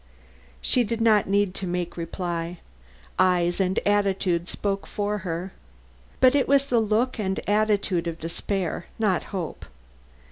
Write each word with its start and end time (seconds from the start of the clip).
She 0.63 0.83
did 0.83 0.99
not 0.99 1.29
need 1.29 1.53
to 1.53 1.67
make 1.67 1.95
reply; 1.95 2.57
eyes 3.19 3.59
and 3.59 3.77
attitude 3.85 4.47
spoke 4.49 4.87
for 4.87 5.19
her. 5.19 5.53
But 6.19 6.33
it 6.33 6.47
was 6.47 6.65
the 6.65 6.79
look 6.79 7.19
and 7.19 7.39
attitude 7.47 8.07
of 8.07 8.17
despair, 8.17 8.87
not 8.97 9.25
hope. 9.25 9.63